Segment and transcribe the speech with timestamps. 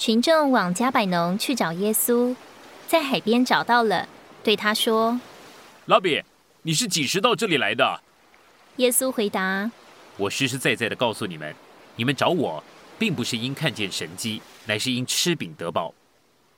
[0.00, 2.34] 群众往加百农去找耶稣，
[2.88, 4.08] 在海边找到了，
[4.42, 5.20] 对他说
[5.84, 6.22] ：“拉比，
[6.62, 8.00] 你是几时到这里来的？”
[8.76, 9.70] 耶稣回答
[10.16, 11.54] ：“我实实在在的告诉你们，
[11.96, 12.64] 你们找我，
[12.98, 15.92] 并不是因看见神迹，乃是因吃饼得饱。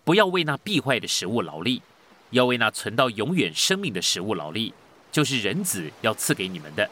[0.05, 1.83] 不要为那必坏的食物劳力，
[2.31, 4.73] 要为那存到永远生命的食物劳力，
[5.11, 6.89] 就是人子要赐给你们的，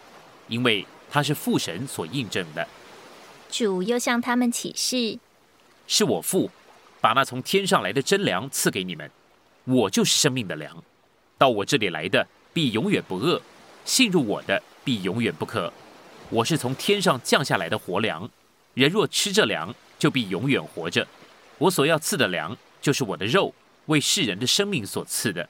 [0.48, 2.66] 因为他是父神所印证的。”
[3.48, 5.20] 主又向他们启示。
[5.92, 6.48] 是我父
[7.00, 9.10] 把那从天上来的真粮赐给你们，
[9.64, 10.80] 我就是生命的粮。
[11.36, 13.42] 到我这里来的必永远不饿，
[13.84, 15.72] 信入我的必永远不渴。
[16.28, 18.30] 我是从天上降下来的活粮，
[18.74, 21.04] 人若吃这粮，就必永远活着。
[21.58, 23.52] 我所要赐的粮，就是我的肉，
[23.86, 25.48] 为世人的生命所赐的。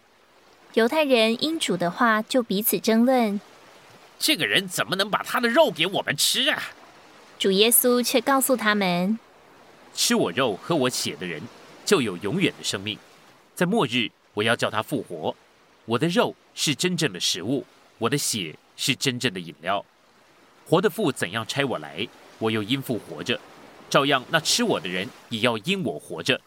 [0.72, 3.38] 犹太人因主的话就彼此争论：
[4.18, 6.62] 这个人怎么能把他的肉给我们吃啊？
[7.38, 9.18] 主耶稣却告诉他们。
[9.94, 11.42] 吃我肉、喝我血的人，
[11.84, 12.98] 就有永远的生命。
[13.54, 15.34] 在末日，我要叫他复活。
[15.84, 17.64] 我的肉是真正的食物，
[17.98, 19.84] 我的血是真正的饮料。
[20.66, 22.06] 活的父怎样差我来，
[22.38, 23.38] 我又因父活着，
[23.88, 26.40] 照样那吃我的人也要因我活着。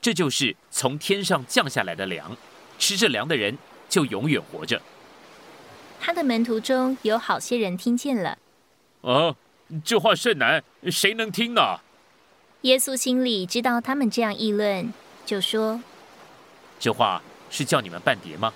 [0.00, 2.36] 这就是从天上降下来的粮，
[2.78, 3.56] 吃这粮的人
[3.88, 4.80] 就永远活着。
[6.00, 8.38] 他的门徒中有好些人听见了。
[9.02, 9.34] 啊，
[9.84, 11.80] 这话甚难，谁能听呢？
[12.66, 14.92] 耶稣心里知道他们这样议论，
[15.24, 15.80] 就说
[16.80, 18.52] ：“这话是叫你们半碟吗？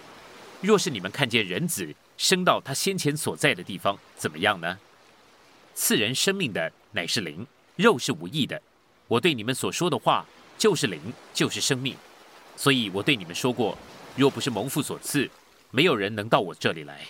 [0.61, 4.77] 若是你们看见人子升到他先前所在的地方，怎么样呢？
[5.77, 8.61] 赐人生命的乃是灵，肉是无益的。
[9.07, 10.27] 我对你们所说的话
[10.59, 11.01] 就是灵，
[11.33, 11.95] 就是生命。
[12.57, 13.79] 所以我对你们说过，
[14.17, 15.31] 若不是蒙父所赐，
[15.71, 17.03] 没有人能到我这里来。”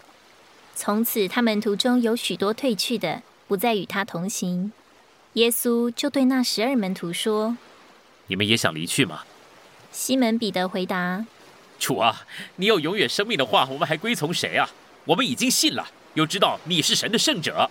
[0.76, 4.70] 从此，他们途中有许多退去的，不再与他同行。
[5.34, 7.56] 耶稣就对那十二门徒说
[8.26, 9.22] ：“你们也想离去吗？”
[9.92, 11.24] 西门彼得回答
[11.78, 12.22] ：“主啊，
[12.56, 14.69] 你有永远生命的话，我们还归从谁啊？
[15.04, 17.70] 我们已经信了，又知道你是神的圣者。”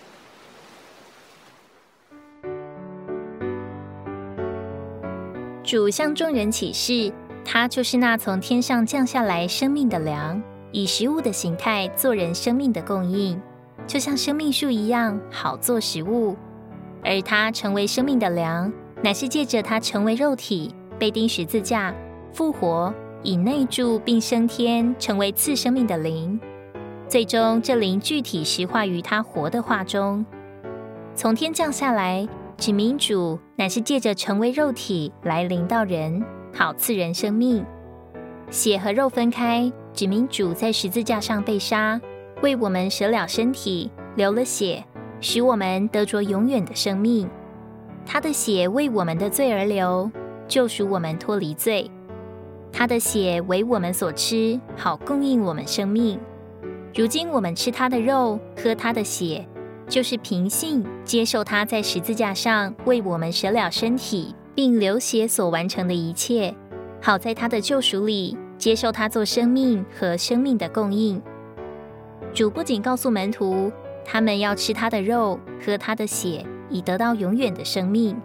[5.61, 13.39] 主向众人启示，他就是那从天上降下来生命的粮，以食物的形态做人生命的供应，
[13.85, 16.37] 就像生命树一样，好做食物。
[17.03, 18.71] 而他成为生命的粮，
[19.01, 21.93] 乃是借着他成为肉体，被钉十字架，
[22.33, 22.93] 复活，
[23.23, 26.39] 以内住并升天，成为赐生命的灵。
[27.07, 30.25] 最终，这灵具体实化于他活的话中，
[31.15, 36.23] 从天降下来，指明主乃是借着成为肉体来临到人，
[36.53, 37.65] 好赐人生命。
[38.51, 41.99] 血和肉分开，指明主在十字架上被杀，
[42.41, 44.83] 为我们舍了身体，流了血。
[45.21, 47.29] 使我们得着永远的生命，
[48.05, 50.09] 他的血为我们的罪而流，
[50.47, 51.89] 救赎我们脱离罪。
[52.71, 56.19] 他的血为我们所吃，好供应我们生命。
[56.95, 59.45] 如今我们吃他的肉，喝他的血，
[59.87, 66.55] 就是凭信接受他在十字架上为我们舍了身体，并流血所完成的一切，
[67.01, 71.21] 好在他的救赎里接受他做生命和生命的供应。
[72.33, 73.71] 主不仅告诉门徒。
[74.11, 78.19] 他们要吃他的肉，喝他的血，以得到永远的生命。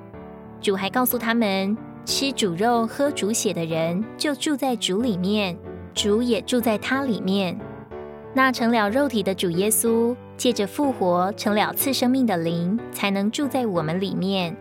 [0.59, 5.55] 主还告诉他们，吃主肉、喝主血的人，就住在主里面，
[5.93, 7.61] 主也住在他里面。
[8.33, 14.57] 那成了肉体的主耶稣，借着复活成了赐生命的灵，才能住在我们里面。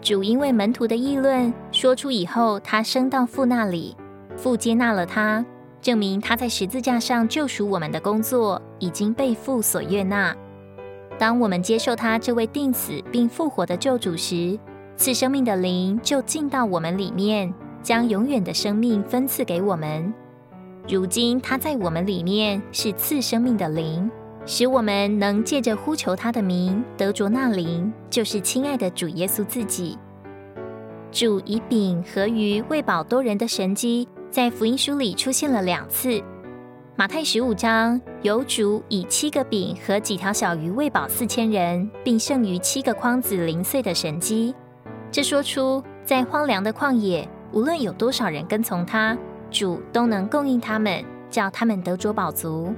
[0.00, 3.96] 主因为门徒的议论，说出以后，他升到父那里，
[4.36, 5.44] 父接纳了他，
[5.82, 10.32] 证明他在十字架上救赎我们的工作已经被父所悦纳。
[11.18, 14.58] 当我们接受他这位定死并复活的救主时，
[14.96, 17.52] 赐生命的灵就进到我们里面，
[17.82, 20.12] 将永远的生命分赐给我们。
[20.88, 24.10] 如今他在我们里面是赐生命的灵，
[24.44, 29.96] 使我们能借着呼求他的名得着那灵，就是亲爱的主耶稣自己。
[31.10, 36.20] 主以饼和鱼喂饱多人的神迹，在福音书里出现了两次。
[36.96, 44.54] 马太十五章有主以七个饼和几条小鱼喂饱四千人，并剩余七个筐子零碎的神迹。
[45.10, 49.18] 这说出在荒凉的旷野，无论有多少人跟从他，
[49.50, 52.72] 主都能供应他们，叫他们得着饱足。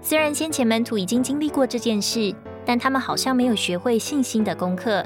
[0.00, 2.32] 虽然先前门徒已经经历过这件事，
[2.64, 5.04] 但他们好像没有学会信心的功课。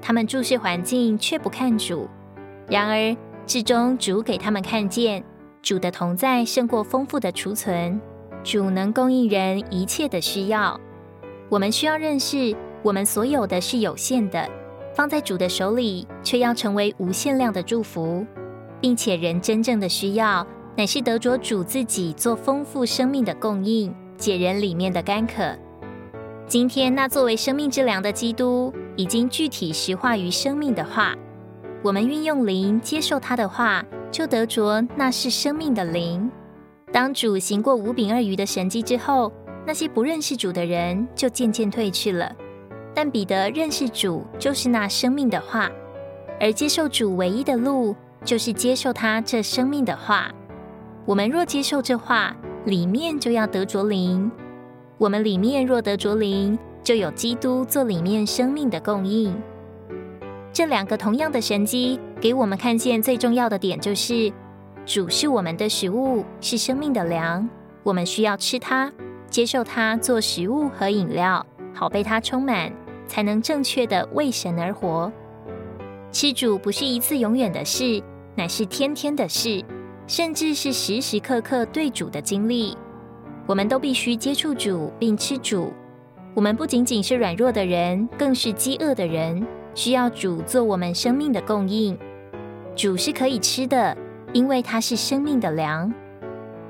[0.00, 2.08] 他们注视环境，却不看主。
[2.68, 3.16] 然而
[3.46, 5.24] 至终主给他们看见。
[5.62, 8.00] 主的同在胜过丰富的储存，
[8.42, 10.80] 主能供应人一切的需要。
[11.50, 14.48] 我们需要认识，我们所有的是有限的，
[14.94, 18.24] 放在主的手里，却要成为无限量的祝福，
[18.80, 20.46] 并且人真正的需要，
[20.76, 25.54] 乃是得着主自己做丰富生命的供应，解人里面的干渴。
[26.46, 31.14] 今天那作为生命之粮的基督，已经具体实化于生命的话，
[31.82, 36.30] 我们运用灵接受他的话，就得着那是生命的灵。
[36.92, 39.32] 当主行过五饼二鱼的神迹之后，
[39.66, 42.34] 那些不认识主的人就渐渐退去了。
[42.92, 45.70] 但彼得认识主，就是那生命的话，
[46.40, 50.32] 而接受主唯一的路，就是接受他这生命的话。
[51.06, 54.28] 我们若接受这话，里面就要得着灵；
[54.98, 59.34] 我们里面若得着灵，就有基督做里面生命的供应。
[60.52, 64.30] 这两个同样的神机，给我们看见最重要的点，就是
[64.84, 67.48] 主是我们的食物，是生命的粮，
[67.82, 68.92] 我们需要吃它，
[69.30, 71.44] 接受它做食物和饮料。
[71.72, 72.70] 好被它充满，
[73.06, 75.10] 才能正确的为神而活。
[76.12, 78.02] 吃主不是一次永远的事，
[78.34, 79.64] 乃是天天的事，
[80.06, 82.76] 甚至是时时刻刻对主的经历。
[83.46, 85.72] 我们都必须接触主并吃主。
[86.34, 91.98] 我们不仅仅是软弱的人，更是饥饿的人，需要主做我们生命的供应。
[92.80, 93.94] 主是可以吃的，
[94.32, 95.92] 因为它是生命的粮。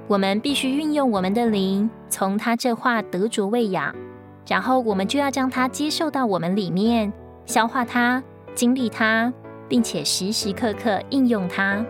[0.09, 3.95] 我们必须运用我们的灵，从他这话得着喂养。
[4.45, 7.13] 然后我们就要将它接受到我们里面，
[7.47, 8.21] 消化它，
[8.57, 9.33] 经历它，
[9.69, 11.87] 并且时时刻刻应用它。